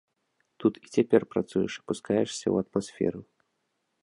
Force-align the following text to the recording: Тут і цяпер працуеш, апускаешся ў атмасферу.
Тут 0.63 0.73
і 0.87 0.89
цяпер 0.95 1.21
працуеш, 1.35 1.71
апускаешся 1.83 2.43
ў 2.53 2.67
атмасферу. 2.67 3.21